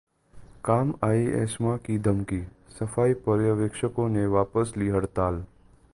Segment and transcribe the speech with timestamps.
[0.65, 2.41] काम आई एस्मा की धमकी,
[2.79, 5.43] सफाई पर्यवेक्षकों ने वापस ली हड़ताल